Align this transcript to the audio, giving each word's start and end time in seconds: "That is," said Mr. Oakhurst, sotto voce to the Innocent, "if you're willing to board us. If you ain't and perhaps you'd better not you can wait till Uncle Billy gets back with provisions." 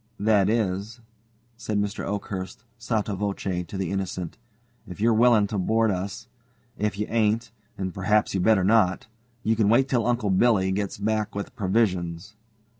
"That 0.19 0.49
is," 0.49 0.99
said 1.57 1.77
Mr. 1.77 2.03
Oakhurst, 2.03 2.63
sotto 2.79 3.15
voce 3.15 3.65
to 3.67 3.77
the 3.77 3.91
Innocent, 3.91 4.39
"if 4.87 4.99
you're 4.99 5.13
willing 5.13 5.45
to 5.45 5.59
board 5.59 5.91
us. 5.91 6.27
If 6.75 6.97
you 6.97 7.05
ain't 7.07 7.51
and 7.77 7.93
perhaps 7.93 8.33
you'd 8.33 8.41
better 8.41 8.63
not 8.63 9.05
you 9.43 9.55
can 9.55 9.69
wait 9.69 9.87
till 9.87 10.07
Uncle 10.07 10.31
Billy 10.31 10.71
gets 10.71 10.97
back 10.97 11.35
with 11.35 11.55
provisions." 11.55 12.35